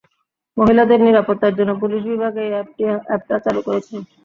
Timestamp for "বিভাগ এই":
2.09-2.49